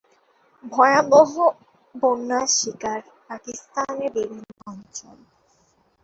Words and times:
ভয়াবহ 0.63 1.31
বন্যার 1.95 2.47
শিকার 2.57 2.99
পাকিস্তানের 3.27 4.11
বিভিন্ন 4.15 4.49
অঞ্চল। 4.67 5.17